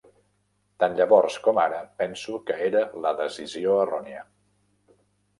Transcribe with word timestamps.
Tan 0.83 0.93
llavors 0.99 1.35
com 1.47 1.59
ara 1.63 1.81
penso 2.01 2.39
que 2.47 2.55
era 2.67 2.81
la 3.07 3.11
decisió 3.19 3.75
errònia. 3.83 4.23